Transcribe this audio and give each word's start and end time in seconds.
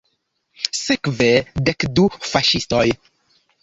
Sekve, 0.85 1.29
dek 1.71 1.87
du 2.01 2.09
faŝistoj. 2.33 2.85